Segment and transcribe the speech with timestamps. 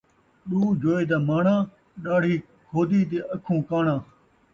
[0.57, 1.59] ݙو جوئے دا ماݨاں،
[2.03, 2.35] ݙاڑھی
[2.67, 3.99] کھودی تے اکھوں کاݨاں